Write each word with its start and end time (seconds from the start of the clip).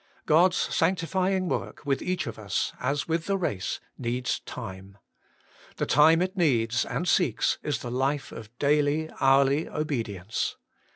God's 0.25 0.57
sanctifying 0.57 1.47
work 1.47 1.85
with 1.85 2.01
each 2.01 2.25
of 2.25 2.39
us, 2.39 2.73
as 2.79 3.07
with 3.07 3.27
the 3.27 3.37
race, 3.37 3.79
needs 3.99 4.39
time. 4.39 4.97
The 5.75 5.85
time 5.85 6.23
it 6.23 6.35
needs 6.35 6.85
and 6.87 7.07
seeks 7.07 7.59
is 7.61 7.77
the 7.83 7.91
life 7.91 8.31
of 8.31 8.49
daily, 8.57 9.11
hourly 9.21 9.69
obedience. 9.69 10.55